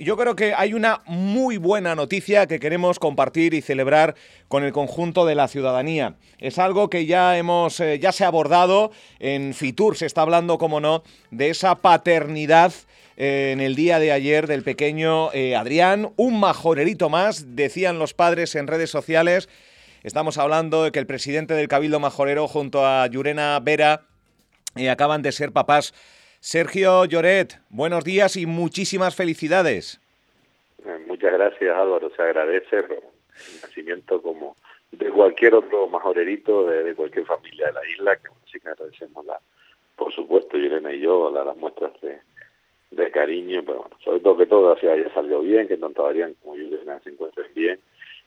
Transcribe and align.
yo 0.00 0.16
creo 0.16 0.34
que 0.34 0.54
hay 0.54 0.72
una 0.72 1.02
muy 1.06 1.58
buena 1.58 1.94
noticia 1.94 2.46
que 2.46 2.58
queremos 2.58 2.98
compartir 2.98 3.52
y 3.52 3.60
celebrar 3.60 4.14
con 4.48 4.64
el 4.64 4.72
conjunto 4.72 5.26
de 5.26 5.34
la 5.34 5.46
ciudadanía. 5.46 6.16
Es 6.38 6.58
algo 6.58 6.88
que 6.88 7.04
ya 7.04 7.36
hemos, 7.36 7.78
eh, 7.80 7.98
ya 7.98 8.10
se 8.10 8.24
ha 8.24 8.28
abordado 8.28 8.92
en 9.18 9.52
Fitur, 9.52 9.96
se 9.96 10.06
está 10.06 10.22
hablando, 10.22 10.56
como 10.56 10.80
no, 10.80 11.02
de 11.30 11.50
esa 11.50 11.76
paternidad 11.76 12.72
eh, 13.18 13.50
en 13.52 13.60
el 13.60 13.76
día 13.76 13.98
de 13.98 14.10
ayer 14.10 14.46
del 14.46 14.62
pequeño 14.62 15.32
eh, 15.34 15.54
Adrián, 15.54 16.12
un 16.16 16.40
majorerito 16.40 17.10
más, 17.10 17.54
decían 17.54 17.98
los 17.98 18.14
padres 18.14 18.54
en 18.54 18.68
redes 18.68 18.88
sociales. 18.90 19.50
Estamos 20.02 20.38
hablando 20.38 20.82
de 20.82 20.92
que 20.92 20.98
el 20.98 21.06
presidente 21.06 21.52
del 21.52 21.68
Cabildo 21.68 22.00
Majorero 22.00 22.48
junto 22.48 22.86
a 22.86 23.06
Yurena 23.06 23.60
Vera 23.60 24.06
acaban 24.88 25.20
de 25.20 25.32
ser 25.32 25.52
papás 25.52 25.92
Sergio 26.42 27.04
Lloret, 27.04 27.60
buenos 27.68 28.02
días 28.02 28.34
y 28.36 28.46
muchísimas 28.46 29.14
felicidades. 29.14 30.00
Eh, 30.82 30.98
muchas 31.06 31.34
gracias 31.34 31.76
Álvaro, 31.76 32.10
se 32.16 32.22
agradece 32.22 32.76
el 32.76 32.86
nacimiento 33.60 34.22
como 34.22 34.56
de 34.90 35.10
cualquier 35.10 35.54
otro 35.54 35.86
majorerito 35.88 36.66
de, 36.66 36.94
cualquier 36.94 37.26
familia 37.26 37.66
de 37.66 37.72
la 37.74 37.86
isla, 37.86 38.16
que 38.16 38.30
sí 38.50 38.58
que 38.58 38.70
agradecemos 38.70 39.26
la, 39.26 39.38
por 39.96 40.14
supuesto, 40.14 40.56
Llorena 40.56 40.90
y 40.94 41.00
yo, 41.00 41.30
las 41.30 41.54
muestras 41.58 41.92
de, 42.00 43.10
cariño, 43.10 43.62
pero 43.66 43.80
bueno, 43.80 43.96
sobre 44.02 44.20
todo 44.20 44.36
que 44.38 44.46
todo 44.46 44.72
así 44.72 44.86
haya 44.86 45.12
salido 45.12 45.40
bien, 45.40 45.68
que 45.68 45.76
tanto 45.76 46.06
Adrián 46.06 46.34
como 46.42 46.56
Llorena 46.56 47.00
se 47.00 47.10
encuentren 47.10 47.52
bien, 47.54 47.78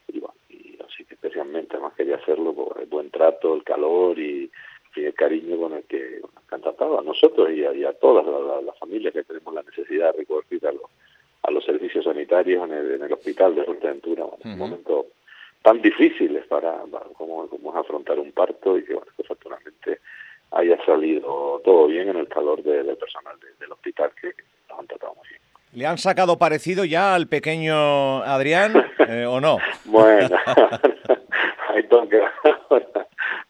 y 0.09 0.19
bueno, 0.19 0.35
y 0.49 0.77
así 0.87 1.03
que 1.05 1.15
especialmente 1.15 1.79
más 1.79 1.93
quería 1.93 2.17
hacerlo 2.17 2.53
por 2.53 2.79
el 2.79 2.85
buen 2.85 3.09
trato, 3.09 3.55
el 3.55 3.63
calor 3.63 4.19
y 4.19 4.51
y 4.95 5.05
el 5.05 5.13
cariño 5.13 5.57
con 5.57 5.73
el 5.73 5.83
que 5.83 6.21
han 6.53 6.61
tratado 6.61 6.99
a 6.99 7.03
nosotros 7.03 7.49
y 7.51 7.63
a, 7.63 7.93
todas 7.93 8.25
las 8.63 8.77
familias 8.77 9.13
que 9.13 9.23
tenemos 9.23 9.53
la 9.53 9.63
necesidad 9.63 10.11
de 10.11 10.19
recurrir 10.19 10.65
a 10.67 10.71
los, 10.71 10.83
a 11.43 11.51
los 11.51 11.63
servicios 11.63 12.05
sanitarios 12.05 12.69
en 12.69 13.03
el, 13.03 13.13
hospital 13.13 13.55
de 13.55 13.63
Fuerteventura, 13.63 14.25
en 14.43 14.51
un 14.51 14.57
momento 14.57 15.07
tan 15.61 15.81
difíciles 15.81 16.45
para, 16.47 16.81
como, 17.17 17.47
como, 17.47 17.71
es 17.71 17.77
afrontar 17.77 18.19
un 18.19 18.31
parto 18.31 18.77
y 18.77 18.83
que, 18.83 18.93
bueno, 18.93 19.11
que 19.15 19.23
afortunadamente 19.23 19.99
haya 20.51 20.77
salido 20.85 21.61
todo 21.63 21.87
bien 21.87 22.09
en 22.09 22.17
el 22.17 22.27
calor 22.27 22.61
del 22.61 22.95
personal 22.97 23.35
del 23.59 23.71
hospital 23.71 24.11
que, 24.19 24.33
nos 24.69 24.79
han 24.79 24.87
tratado 24.87 25.15
muy 25.15 25.27
bien. 25.29 25.41
¿Le 25.73 25.87
han 25.87 25.97
sacado 25.97 26.37
parecido 26.37 26.85
ya 26.85 27.15
al 27.15 27.27
pequeño 27.27 28.21
Adrián 28.23 28.73
eh, 29.07 29.25
o 29.25 29.39
no? 29.41 29.57
Bueno, 29.85 30.37
hay 31.69 31.83
que 31.83 32.23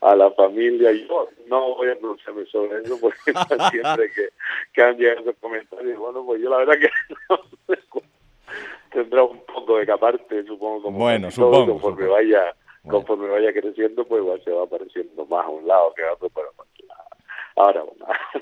a 0.04 0.16
la 0.16 0.32
familia. 0.32 0.92
Yo 0.92 1.30
no 1.48 1.76
voy 1.76 1.90
a 1.90 1.96
pronunciarme 1.96 2.46
sobre 2.46 2.82
eso 2.82 2.98
porque 3.00 3.34
siempre 3.72 4.12
que, 4.12 4.30
que 4.74 4.82
han 4.82 4.98
llegado 4.98 5.22
esos 5.22 5.36
comentarios, 5.40 5.98
bueno, 5.98 6.26
pues 6.26 6.42
yo 6.42 6.50
la 6.50 6.58
verdad 6.58 6.76
que 6.80 6.90
no, 7.30 7.40
tendrá 8.92 9.24
un 9.24 9.40
poco 9.46 9.78
de 9.78 9.86
caparte, 9.86 10.44
supongo, 10.46 10.84
como 10.84 11.00
bueno, 11.00 11.32
supongo, 11.32 11.74
conforme 11.74 12.08
vaya 12.08 12.56
conforme 12.88 13.30
vaya 13.30 13.54
creciendo, 13.54 14.06
pues 14.06 14.22
igual 14.22 14.44
se 14.44 14.52
va 14.52 14.64
apareciendo 14.64 15.26
más 15.26 15.46
a 15.46 15.50
un 15.50 15.66
lado 15.66 15.94
que 15.96 16.04
a 16.04 16.14
otro, 16.14 16.30
pero 16.30 16.52
ahora 17.56 17.84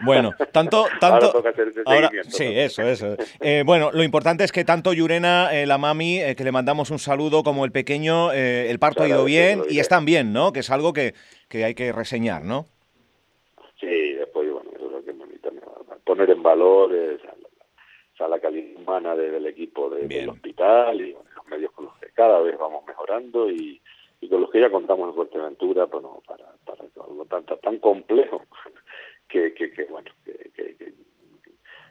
bueno. 0.03 0.31
Tanto 0.51 0.85
tanto 0.99 1.43
ahora, 1.85 2.09
sí 2.27 2.45
eso 2.45 2.83
eso. 2.83 3.15
Eh, 3.39 3.63
bueno 3.65 3.91
lo 3.91 4.03
importante 4.03 4.43
es 4.43 4.51
que 4.51 4.63
tanto 4.63 4.93
Yurena 4.93 5.49
eh, 5.51 5.65
la 5.65 5.77
mami 5.77 6.19
eh, 6.19 6.35
que 6.35 6.43
le 6.43 6.51
mandamos 6.51 6.91
un 6.91 6.99
saludo 6.99 7.43
como 7.43 7.65
el 7.65 7.71
pequeño 7.71 8.31
el 8.31 8.79
parto 8.79 9.03
ha 9.03 9.07
ido 9.07 9.25
bien 9.25 9.63
y 9.69 9.79
están 9.79 10.05
bien 10.05 10.33
no 10.33 10.53
que 10.53 10.59
es 10.59 10.69
algo 10.69 10.93
que, 10.93 11.13
que 11.49 11.65
hay 11.65 11.75
que 11.75 11.91
reseñar 11.91 12.43
no 12.43 12.65
sí 13.79 14.13
después 14.13 14.49
bueno 14.51 14.69
eso 14.75 14.85
es 14.85 14.91
lo 14.91 15.03
que 15.03 15.13
me 15.13 15.25
poner 16.05 16.29
en 16.29 16.43
valor 16.43 16.93
esa, 16.93 18.27
la 18.27 18.39
calidad 18.39 18.79
humana 18.79 19.15
del 19.15 19.45
equipo 19.47 19.89
del 19.89 20.29
hospital 20.29 21.01
y 21.01 21.13
los 21.13 21.47
medios 21.47 21.71
con 21.71 21.85
los 21.85 21.97
que 21.97 22.07
cada 22.13 22.39
vez 22.39 22.57
vamos 22.57 22.85
mejorando 22.85 23.49
y, 23.49 23.81
y 24.21 24.29
con 24.29 24.41
los 24.41 24.51
que 24.51 24.61
ya 24.61 24.69
contamos 24.69 25.09
en 25.09 25.15
Fuerteventura 25.15 25.85
bueno, 25.85 26.21
para, 26.27 26.45
para 26.65 26.83
algo 27.03 27.25
tan, 27.25 27.43
tan 27.45 27.79
complejo 27.79 28.43
que, 29.31 29.53
que, 29.53 29.71
que 29.71 29.85
bueno, 29.85 30.09
que, 30.25 30.93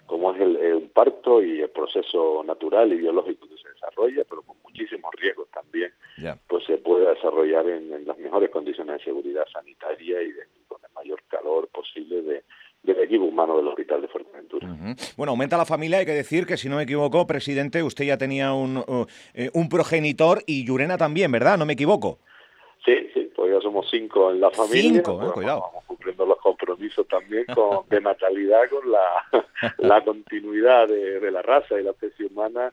como 0.06 0.34
es 0.34 0.40
el, 0.40 0.90
parto 0.92 1.40
y 1.42 1.60
el 1.60 1.70
proceso 1.70 2.42
natural 2.44 2.92
y 2.92 2.96
biológico 2.96 3.48
que 3.48 3.56
se 3.56 3.68
desarrolla, 3.68 4.24
pero 4.28 4.42
con 4.42 4.56
muchísimos 4.64 5.10
riesgos 5.16 5.48
también, 5.50 5.92
pues 6.48 6.64
se 6.64 6.78
puede 6.78 7.08
desarrollar 7.14 7.68
en, 7.68 8.04
las 8.04 8.18
mejores 8.18 8.50
condiciones 8.50 8.98
de 8.98 9.04
seguridad 9.04 9.44
sanitaria 9.52 10.20
y 10.20 10.32
con 10.66 10.80
el 10.82 10.92
mayor 10.94 11.22
calor 11.28 11.68
posible 11.68 12.22
de, 12.22 12.42
del 12.82 12.98
equipo 12.98 13.24
humano 13.24 13.56
del 13.56 13.68
Hospital 13.68 14.02
de 14.02 14.08
Fuerteventura. 14.08 14.68
Bueno, 15.16 15.30
aumenta 15.30 15.56
la 15.56 15.64
familia, 15.64 15.98
hay 15.98 16.06
que 16.06 16.12
decir 16.12 16.44
que 16.44 16.56
si 16.56 16.68
no 16.68 16.76
me 16.76 16.82
equivoco, 16.82 17.24
presidente, 17.28 17.82
usted 17.82 18.04
ya 18.04 18.18
tenía 18.18 18.52
un, 18.52 18.78
uh, 18.78 19.06
eh, 19.32 19.50
un 19.54 19.68
progenitor 19.68 20.42
y 20.44 20.66
Yurena 20.66 20.98
también, 20.98 21.30
¿verdad? 21.30 21.56
¿No 21.56 21.66
me 21.66 21.74
equivoco? 21.74 22.18
Sí, 22.84 22.94
sí, 23.14 23.30
pues 23.36 23.52
ya 23.52 23.60
somos 23.60 23.88
cinco 23.90 24.32
en 24.32 24.40
la 24.40 24.50
familia. 24.50 25.02
Cinco, 25.04 25.22
eh, 25.22 25.30
cuidado. 25.32 25.62
Vamos 25.72 25.84
compromisos 26.80 27.06
también 27.08 27.44
con, 27.46 27.88
de 27.88 28.00
natalidad 28.00 28.62
con 28.70 28.90
la, 28.90 29.44
la 29.78 30.02
continuidad 30.02 30.88
de, 30.88 31.30
la 31.30 31.42
raza 31.42 31.78
y 31.78 31.82
la 31.82 31.90
especie 31.90 32.26
humana 32.26 32.72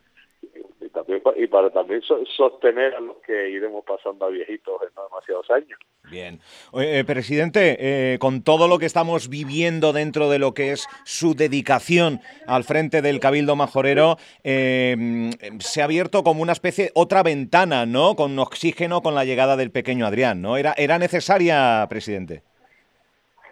y, 0.82 0.90
también, 0.90 1.22
y 1.36 1.48
para 1.48 1.70
también 1.70 2.02
sostener 2.02 2.96
a 2.96 3.00
los 3.00 3.18
que 3.18 3.50
iremos 3.50 3.84
pasando 3.86 4.26
a 4.26 4.30
viejitos 4.30 4.82
en 4.82 4.90
no 4.96 5.04
demasiados 5.04 5.50
años. 5.52 5.80
Bien. 6.10 6.40
Eh, 6.74 7.04
presidente, 7.06 7.78
eh, 7.80 8.18
con 8.20 8.44
todo 8.44 8.68
lo 8.68 8.80
que 8.80 8.86
estamos 8.86 9.28
viviendo 9.28 9.92
dentro 9.92 10.30
de 10.30 10.40
lo 10.40 10.54
que 10.54 10.72
es 10.72 10.88
su 11.04 11.36
dedicación 11.36 12.22
al 12.46 12.64
frente 12.64 13.02
del 13.02 13.20
Cabildo 13.20 13.56
Majorero, 13.56 14.18
eh, 14.44 15.32
se 15.60 15.82
ha 15.82 15.86
abierto 15.86 16.24
como 16.24 16.42
una 16.42 16.54
especie, 16.54 16.92
otra 16.94 17.24
ventana, 17.24 17.86
¿no? 17.86 18.16
Con 18.16 18.40
oxígeno 18.40 19.02
con 19.02 19.16
la 19.16 19.26
llegada 19.26 19.58
del 19.58 19.72
pequeño 19.72 20.06
Adrián, 20.06 20.42
¿no? 20.42 20.56
¿Era, 20.56 20.74
era 20.78 20.98
necesaria, 20.98 21.86
presidente? 21.90 22.44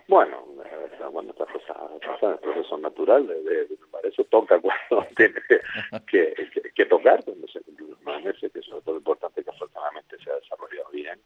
Bueno, 0.08 0.46
bueno, 1.12 1.32
estas 1.32 1.50
cosas 1.50 1.78
pasan, 2.06 2.34
el 2.34 2.40
proceso 2.40 2.78
natural, 2.78 3.26
de, 3.28 3.42
de, 3.44 3.68
eso 4.04 4.24
toca 4.26 4.60
cuando 4.60 5.08
tiene 5.16 5.36
que, 6.76 6.86
tocar, 6.86 7.24
cuando 7.24 7.48
se 7.48 7.60
cumplen 7.62 7.90
los 7.90 8.40
que 8.40 8.60
eso 8.60 8.78
es 8.78 8.84
todo 8.84 8.98
importante 8.98 9.44
que 9.44 9.50
afortunadamente 9.50 10.18
se 10.24 10.30
ha 10.30 10.36
desarrollado 10.36 10.90
bien. 10.92 11.20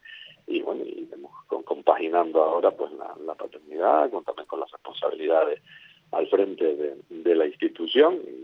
Y 0.48 0.62
bueno, 0.62 0.84
y 0.86 1.06
vemos 1.12 1.32
con, 1.48 1.64
compaginando 1.64 2.42
ahora 2.42 2.72
pues 2.72 2.92
la, 2.94 3.36
paternidad, 3.36 4.10
también 4.10 4.48
con 4.48 4.60
las 4.62 4.72
responsabilidades 4.72 5.62
al 6.12 6.28
frente 6.28 6.76
de, 7.10 7.36
la 7.36 7.46
institución. 7.46 8.20
En 8.26 8.44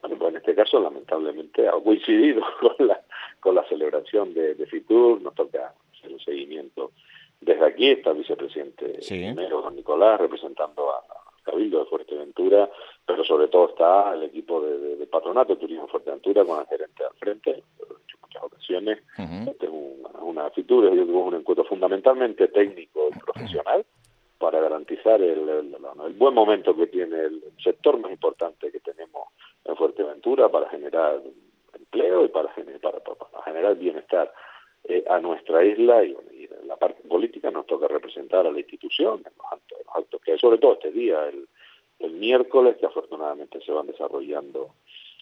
bueno, 0.00 0.16
pues 0.18 0.30
en 0.30 0.36
este 0.36 0.54
caso 0.54 0.80
lamentablemente 0.80 1.68
ha 1.68 1.72
coincidido 1.72 2.42
con 2.60 2.86
la, 2.86 3.00
con 3.40 3.54
la 3.54 3.64
celebración 3.68 4.34
de, 4.34 4.54
de 4.54 4.66
FITUR, 4.66 5.20
nos 5.22 5.34
toca 5.34 5.74
desde 7.58 7.72
aquí, 7.72 7.90
está 7.90 8.10
el 8.10 8.18
vicepresidente 8.18 9.00
primero, 9.06 9.62
don 9.62 9.74
Nicolás, 9.74 10.20
representando 10.20 10.90
a, 10.90 11.02
Cabildo 11.42 11.78
de 11.78 11.86
Fuerteventura, 11.86 12.68
pero 13.06 13.24
sobre 13.24 13.48
todo 13.48 13.70
está 13.70 14.12
el 14.12 14.24
equipo 14.24 14.60
de, 14.60 15.06
Patronato 15.06 15.54
de 15.54 15.60
Turismo 15.60 15.88
Fuerteventura 15.88 16.44
con 16.44 16.60
el 16.60 16.66
gerente 16.66 17.04
al 17.04 17.14
frente, 17.14 17.62
lo 17.78 17.86
he 17.86 18.00
en 18.00 18.20
muchas 18.20 18.42
ocasiones. 18.42 18.98
Tengo 19.58 19.78
una, 19.78 20.42
una 20.42 20.50
fitura, 20.50 20.92
yo 20.92 21.04
un 21.04 21.34
encuentro 21.34 21.64
fundamentalmente 21.64 22.48
técnico 22.48 23.08
y 23.10 23.18
profesional 23.18 23.86
para 24.36 24.60
garantizar 24.60 25.22
el, 25.22 25.48
el, 25.48 26.14
buen 26.18 26.34
momento 26.34 26.76
que 26.76 26.86
tiene 26.88 27.18
el 27.18 27.42
sector 27.64 27.98
más 27.98 28.12
importante 28.12 28.70
que 28.70 28.80
tenemos 28.80 29.28
en 29.64 29.74
Fuerteventura 29.74 30.50
para 30.50 30.68
generar 30.68 31.22
empleo 31.72 32.26
y 32.26 32.28
para, 32.28 32.54
para, 32.54 33.00
para 33.00 33.42
generar 33.44 33.74
bienestar 33.76 34.30
eh, 34.84 35.04
a 35.08 35.18
nuestra 35.18 35.64
isla 35.64 36.04
y, 36.04 36.14
parte 36.14 36.37
toca 37.68 37.86
representar 37.86 38.46
a 38.46 38.50
la 38.50 38.58
institución 38.58 39.22
en 39.24 39.32
los 39.36 39.46
actos, 39.94 40.20
que 40.22 40.36
sobre 40.38 40.58
todo 40.58 40.72
este 40.72 40.90
día, 40.90 41.28
el, 41.28 41.46
el 42.00 42.12
miércoles, 42.14 42.76
que 42.78 42.86
afortunadamente 42.86 43.60
se 43.60 43.70
van 43.70 43.86
desarrollando 43.86 44.70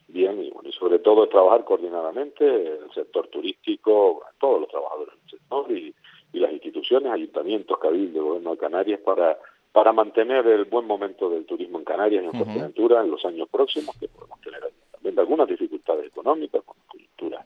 bien 0.09 0.43
y, 0.43 0.51
bueno, 0.51 0.69
y 0.69 0.73
sobre 0.73 1.01
todo 1.01 1.25
es 1.25 1.31
trabajar 1.31 1.65
coordinadamente 1.65 2.45
el 2.47 2.91
sector 2.95 3.29
turístico, 3.29 4.23
todos 4.39 4.61
los 4.61 4.71
trabajadores 4.71 5.15
del 5.21 5.39
sector 5.39 5.73
y, 5.73 5.95
y 6.33 6.39
las 6.39 6.53
instituciones, 6.53 7.13
ayuntamientos, 7.13 7.79
cabildo, 7.79 8.25
gobierno 8.25 8.53
de 8.53 8.59
Canarias 8.59 9.01
para 9.01 9.39
para 9.77 9.93
mantener 9.93 10.47
el 10.47 10.65
buen 10.65 10.87
momento 10.87 11.29
del 11.29 11.45
turismo 11.45 11.77
en 11.77 11.85
Canarias 11.85 12.25
y 12.25 12.27
en 12.27 12.33
Fuerteventura 12.33 13.03
en 13.03 13.11
los 13.11 13.23
años 13.27 13.47
próximos, 13.51 13.95
que 14.01 14.09
podemos 14.09 14.41
tener 14.41 14.63
también 14.91 15.19
algunas 15.19 15.47
dificultades 15.47 16.07
económicas, 16.07 16.63
con 16.65 16.77
coyuntura 16.89 17.45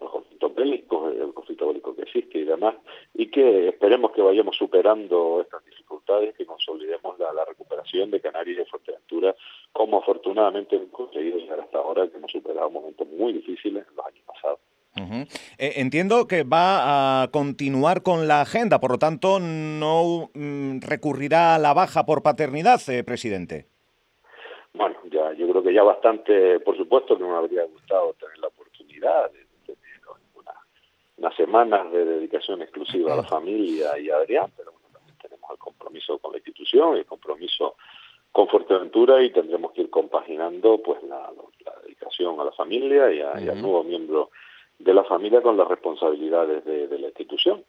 los 0.00 0.10
conflictos 0.10 0.54
bélicos, 0.54 1.14
el 1.14 1.32
conflicto 1.32 1.68
bélico 1.68 1.94
que 1.94 2.02
existe 2.02 2.38
y 2.38 2.44
demás, 2.44 2.74
y 3.14 3.30
que 3.30 3.68
esperemos 3.68 4.12
que 4.12 4.22
vayamos 4.22 4.56
superando 4.56 5.40
estas 5.40 5.64
dificultades, 5.64 6.34
que 6.34 6.46
consolidemos 6.46 7.18
la, 7.18 7.32
la 7.32 7.44
recuperación 7.44 8.10
de 8.10 8.20
Canarias 8.20 8.56
y 8.56 8.58
de 8.60 8.66
Fuerteventura, 8.66 9.34
como 9.72 9.98
afortunadamente 9.98 10.76
hemos 10.76 10.90
conseguido 10.90 11.38
llegar 11.38 11.60
hasta 11.60 11.78
ahora, 11.78 12.08
que 12.08 12.16
hemos 12.16 12.30
superado 12.30 12.70
momentos 12.70 13.06
muy 13.08 13.32
difíciles 13.32 13.86
en 13.88 13.96
los 13.96 14.06
años 14.06 14.24
pasados. 14.26 14.60
Eh, 15.58 15.74
entiendo 15.76 16.26
que 16.28 16.44
va 16.44 17.22
a 17.22 17.28
continuar 17.30 18.02
con 18.02 18.28
la 18.28 18.42
agenda, 18.42 18.78
por 18.80 18.92
lo 18.92 18.98
tanto, 18.98 19.40
no 19.40 20.30
mm, 20.34 20.80
recurrirá 20.80 21.54
a 21.54 21.58
la 21.58 21.74
baja 21.74 22.06
por 22.06 22.22
paternidad, 22.22 22.80
eh, 22.88 23.02
presidente. 23.02 23.66
Bueno, 24.72 24.96
ya 25.10 25.32
yo 25.34 25.48
creo 25.48 25.62
que 25.62 25.74
ya 25.74 25.82
bastante, 25.82 26.60
por 26.60 26.76
supuesto 26.76 27.16
que 27.16 27.24
me 27.24 27.34
habría 27.34 27.64
gustado 27.64 28.14
tener 28.14 28.38
la 28.38 28.48
oportunidad 28.48 29.30
de 29.32 29.43
unas 31.16 31.34
semanas 31.36 31.90
de 31.92 32.04
dedicación 32.04 32.62
exclusiva 32.62 33.12
a 33.12 33.16
la 33.16 33.22
familia 33.22 33.98
y 33.98 34.10
a 34.10 34.16
Adrián, 34.16 34.50
pero 34.56 34.72
bueno, 34.72 34.88
también 34.92 35.16
tenemos 35.18 35.50
el 35.50 35.58
compromiso 35.58 36.18
con 36.18 36.32
la 36.32 36.38
institución, 36.38 36.96
el 36.96 37.06
compromiso 37.06 37.76
con 38.32 38.48
Fuerteventura 38.48 39.22
y 39.22 39.30
tendremos 39.30 39.72
que 39.72 39.82
ir 39.82 39.90
compaginando 39.90 40.78
pues 40.82 41.02
la, 41.04 41.30
dedicación 41.84 42.40
a 42.40 42.44
la 42.44 42.52
familia 42.52 43.12
y, 43.12 43.20
a, 43.20 43.32
al 43.32 43.62
nuevo 43.62 43.84
miembro 43.84 44.30
de 44.78 44.92
la 44.92 45.04
familia 45.04 45.40
con 45.40 45.56
las 45.56 45.68
responsabilidades 45.68 46.64
de, 46.64 46.98
la 46.98 47.06
institución. 47.06 47.64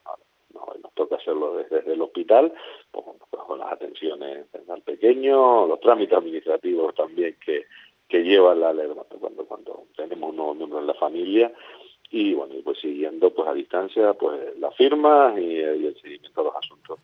nos 0.81 0.93
toca 0.95 1.17
hacerlo 1.17 1.57
desde, 1.57 1.93
el 1.93 2.01
hospital, 2.01 2.51
pues, 2.91 3.05
pues, 3.29 3.43
con 3.43 3.59
las 3.59 3.71
atenciones 3.73 4.47
al 4.67 4.81
pequeño, 4.81 5.67
los 5.67 5.79
trámites 5.81 6.17
administrativos 6.17 6.95
también 6.95 7.37
que, 7.45 7.65
que 8.07 8.23
lleva 8.23 8.55
la 8.55 8.73
cuando, 9.19 9.45
cuando 9.45 9.83
tenemos 9.95 10.31
un 10.31 10.35
nuevo 10.35 10.55
miembro 10.55 10.79
en 10.79 10.87
la 10.87 10.93
familia 10.95 11.51
y 12.17 12.33
bueno, 12.33 12.55
y 12.55 12.61
pues 12.61 12.79
siguiendo 12.79 13.29
pues 13.31 13.45
a 13.49 13.53
distancia 13.53 14.13
pues 14.13 14.57
las 14.57 14.73
firmas 14.77 15.37
y, 15.37 15.57
el 15.59 15.93
seguimiento 16.01 16.41
de 16.41 16.47
los 16.47 16.55
asuntos 16.55 16.97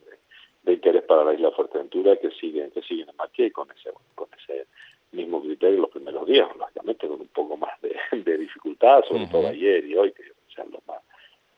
de, 0.63 0.71
interés 0.71 1.03
para 1.03 1.25
la 1.25 1.33
isla 1.33 1.49
de 1.49 1.55
Fuerteventura 1.55 2.15
que 2.15 2.31
siguen 2.31 2.71
que 2.71 2.81
siguen 2.81 3.09
en 3.09 3.17
marcha 3.17 3.43
y 3.43 3.51
con 3.51 3.69
ese 3.71 3.91
con 4.15 4.29
ese 4.39 4.67
mismo 5.11 5.41
criterio 5.41 5.81
los 5.81 5.89
primeros 5.89 6.25
días, 6.25 6.47
lógicamente 6.57 7.09
con 7.09 7.19
un 7.19 7.27
poco 7.27 7.57
más 7.57 7.73
de, 7.81 8.37
dificultad, 8.37 9.03
sobre 9.03 9.27
todo 9.27 9.47
ayer 9.47 9.83
y 9.83 9.97
hoy, 9.97 10.13
que 10.13 10.23
sean 10.55 10.71
los 10.71 10.87
más 10.87 10.99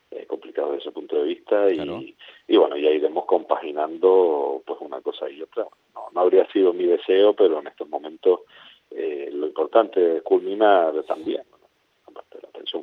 eh, 0.09 0.25
complicados 0.25 0.71
desde 0.71 0.85
ese 0.85 0.91
punto 0.91 1.17
de 1.17 1.25
vista, 1.25 1.71
y, 1.71 2.15
y 2.47 2.57
bueno, 2.57 2.75
ya 2.75 2.89
iremos 2.89 3.25
compaginando 3.25 4.63
pues 4.65 4.79
una 4.81 5.01
cosa 5.01 5.29
y 5.29 5.43
otra. 5.43 5.67
No, 5.93 6.07
no 6.11 6.21
habría 6.21 6.51
sido 6.51 6.73
mi 6.73 6.85
deseo, 6.85 7.35
pero 7.35 7.59
en 7.59 7.67
estos 7.67 7.87
momentos 7.87 8.39
eh, 8.89 9.29
lo 9.31 9.45
importante 9.45 10.17
es 10.17 10.23
culminar 10.23 11.03
también, 11.03 11.43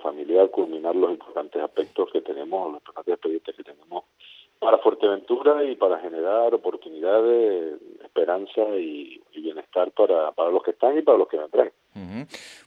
familiar, 0.01 0.51
culminar 0.51 0.95
los 0.97 1.11
importantes 1.11 1.63
aspectos 1.63 2.11
que 2.13 2.21
tenemos, 2.21 2.73
los 2.73 2.81
importantes 2.81 3.15
expedientes 3.15 3.57
que 3.57 3.65
tenemos 3.65 4.05
para 4.59 4.79
Fuerteventura 4.79 5.65
y 5.65 5.75
para 5.75 5.99
generar 5.99 6.55
oportunidades, 6.55 7.81
esperanza 8.05 8.63
y, 8.77 9.21
bienestar 9.35 9.91
para, 9.93 10.33
para 10.33 10.51
los 10.51 10.63
que 10.63 10.73
están 10.73 10.99
y 10.99 11.03
para 11.03 11.17
los 11.17 11.27
que 11.27 11.39
vendrán. 11.39 11.73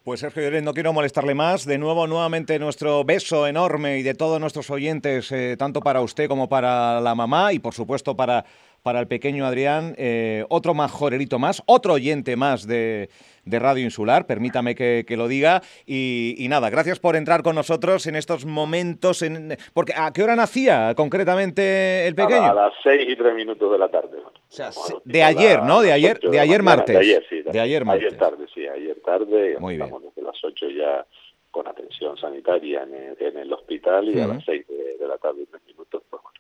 Pues 0.04 0.20
Sergio 0.20 0.62
no 0.62 0.74
quiero 0.74 0.94
molestarle 0.94 1.34
más. 1.34 1.66
De 1.66 1.78
nuevo, 1.78 2.08
nuevamente 2.08 2.60
nuestro 2.60 3.04
beso 3.04 3.48
enorme 3.48 3.98
y 4.00 4.04
de 4.04 4.14
todos 4.14 4.40
nuestros 4.40 4.70
oyentes, 4.70 5.32
eh, 5.32 5.56
tanto 5.58 5.82
para 5.82 6.02
usted 6.02 6.28
como 6.28 6.50
para 6.50 7.00
la 7.02 7.16
mamá 7.16 7.54
y 7.54 7.60
por 7.60 7.74
supuesto 7.74 8.16
para 8.16 8.46
para 8.84 9.00
el 9.00 9.08
pequeño 9.08 9.46
Adrián, 9.46 9.96
eh, 9.98 10.44
otro 10.50 10.74
majorerito 10.74 11.40
más, 11.40 11.64
otro 11.66 11.94
oyente 11.94 12.36
más 12.36 12.68
de, 12.68 13.10
Radio 13.46 13.84
Insular, 13.84 14.28
permítame 14.28 14.76
que, 14.76 15.06
lo 15.18 15.28
diga. 15.30 15.62
Y, 15.86 16.46
nada, 16.50 16.70
gracias 16.70 17.00
por 17.00 17.16
entrar 17.16 17.44
con 17.44 17.56
nosotros 17.56 18.06
en 18.08 18.16
estos 18.16 18.46
momentos. 18.46 19.22
En, 19.22 19.58
porque 19.74 19.94
¿A 19.96 20.12
qué 20.12 20.22
hora 20.22 20.36
nacía 20.36 20.94
concretamente 20.96 22.06
el 22.08 22.16
pequeño? 22.16 22.52
A, 22.52 22.54
las 22.54 22.74
seis 22.84 23.08
y 23.10 23.16
tres 23.16 23.34
minutos 23.34 23.72
de 23.72 23.78
la 23.78 23.88
tarde. 23.88 24.18
O 24.18 24.32
sea, 24.50 24.70
de 25.06 25.24
ayer, 25.24 25.64
¿no? 25.64 25.82
De 25.82 25.92
ayer, 25.92 26.20
de 26.20 26.40
ayer 26.40 26.62
martes. 26.62 26.94
De 26.94 27.02
ayer, 27.02 27.26
sí. 27.30 27.42
De, 27.42 27.60
ayer 27.60 27.86
martes. 27.86 28.08
Ayer 28.08 28.20
tarde, 28.20 28.46
tarde. 29.04 29.58
Muy 29.60 29.76
estamos 29.76 30.02
bien. 30.02 30.14
desde 30.16 30.28
las 30.28 30.44
ocho 30.44 30.68
ya 30.70 31.06
con 31.54 31.68
atención 31.68 32.18
sanitaria 32.18 32.82
en 32.82 33.38
el, 33.38 33.54
hospital 33.54 34.10
y 34.10 34.20
a 34.20 34.26
las 34.26 34.44
seis 34.44 34.66
de, 34.68 35.08
la 35.08 35.20
tarde 35.20 35.44
y 35.44 35.46
tres 35.46 35.62
minutos, 35.68 36.02
pues 36.10 36.24
bueno, 36.24 36.40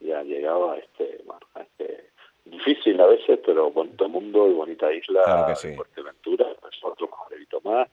ya 0.00 0.22
llegaba 0.22 0.76
este, 0.76 1.22
este 1.58 2.10
difícil 2.44 3.00
a 3.00 3.06
veces, 3.06 3.40
pero 3.46 3.70
bonito 3.70 4.06
mundo 4.10 4.46
y 4.50 4.52
bonita 4.52 4.92
isla, 4.92 5.22
claro 5.24 5.46
que 5.46 5.56
sí. 5.56 5.74
Fuerteventura, 5.74 6.54
pues 6.60 6.74
otro 6.82 7.08
majorito 7.08 7.62
más, 7.62 7.88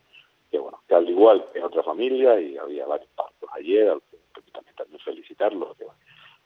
que 0.52 0.60
bueno, 0.60 0.82
que 0.86 0.96
al 0.96 1.10
igual 1.10 1.46
que 1.54 1.64
otra 1.64 1.82
familia, 1.82 2.38
y 2.42 2.58
había 2.58 2.86
varios 2.86 3.10
partos 3.16 3.50
ayer, 3.54 3.98
también, 4.52 4.76
también 4.76 5.00
felicitarlos 5.00 5.78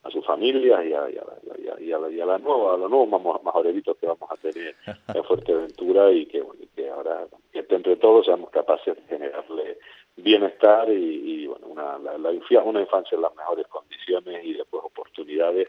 a 0.03 0.11
su 0.11 0.21
familia 0.21 0.83
y 0.83 0.93
a, 0.93 1.09
y, 1.09 1.17
a, 1.17 1.79
y, 1.79 1.91
a, 1.91 2.09
y 2.09 2.21
a, 2.21 2.25
la 2.25 2.37
nueva, 2.37 2.75
a 2.75 2.77
los 2.77 2.89
nuevos 2.89 3.41
majoreritos 3.43 3.97
que 3.97 4.05
vamos 4.05 4.29
a 4.29 4.35
tener 4.35 4.75
en 5.13 5.23
Fuerteventura 5.23 6.11
y 6.11 6.27
que, 6.27 6.41
bueno, 6.41 6.61
que 6.75 6.89
ahora 6.89 7.25
que 7.29 7.42
entre 7.83 7.97
todos 7.97 8.25
seamos 8.25 8.49
capaces 8.49 8.95
de 8.95 9.01
generarle 9.09 9.77
bienestar 10.15 10.89
y, 10.89 11.47
bueno, 11.47 11.67
una, 11.67 11.97
la, 11.99 12.29
una 12.63 12.79
infancia 12.79 13.15
en 13.17 13.21
las 13.21 13.35
mejores 13.35 13.67
condiciones 13.67 14.45
y 14.45 14.53
después 14.53 14.83
oportunidades 14.85 15.67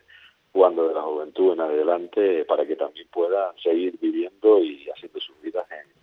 cuando 0.52 0.86
de 0.86 0.94
la 0.94 1.02
juventud 1.02 1.54
en 1.54 1.60
adelante 1.60 2.44
para 2.44 2.64
que 2.64 2.76
también 2.76 3.08
puedan 3.12 3.56
seguir 3.60 3.98
viviendo 4.00 4.62
y 4.62 4.88
haciendo 4.88 5.18
sus 5.18 5.40
vidas 5.42 5.66
en, 5.70 5.94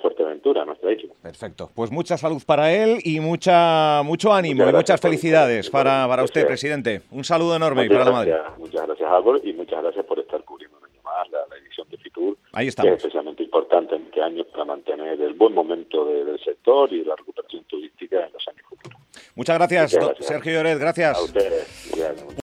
Fuerteventura, 0.00 0.64
nuestra 0.64 0.92
isla. 0.92 1.12
Perfecto. 1.20 1.70
Pues 1.74 1.90
mucha 1.90 2.16
salud 2.16 2.40
para 2.46 2.72
él 2.72 2.98
y 3.02 3.18
mucha 3.18 4.02
mucho 4.04 4.32
ánimo 4.32 4.68
y 4.68 4.72
muchas 4.72 5.00
felicidades 5.00 5.68
para, 5.70 6.06
para 6.06 6.22
usted, 6.22 6.46
presidente. 6.46 7.02
Un 7.10 7.24
saludo 7.24 7.56
enorme 7.56 7.88
para 7.88 8.04
la 8.04 8.12
madre. 8.12 8.34
Muchas 8.58 8.86
gracias, 8.86 9.10
Álvaro, 9.10 9.40
y 9.42 9.52
muchas 9.54 9.82
gracias 9.82 10.04
por 10.04 10.20
estar 10.20 10.44
cubriendo 10.44 10.78
un 10.78 10.84
año 10.84 11.00
más 11.02 11.28
la, 11.30 11.56
edición 11.56 11.88
de 11.88 11.96
Fitur. 11.96 12.36
Ahí 12.52 12.68
estamos. 12.68 12.90
Que 12.90 12.94
es 12.94 13.04
especialmente 13.04 13.42
importante 13.42 13.96
en 13.96 14.07
buen 15.38 15.54
momento 15.54 16.04
del 16.04 16.38
sector 16.40 16.92
y 16.92 17.00
de 17.00 17.06
la 17.06 17.16
recuperación 17.16 17.64
turística 17.64 18.26
en 18.26 18.32
los 18.32 18.48
años 18.48 18.62
futuros. 18.68 18.98
Muchas 19.34 19.56
gracias, 19.56 19.96
Sergio 20.20 20.52
Lloret. 20.52 20.78
Gracias. 20.78 21.32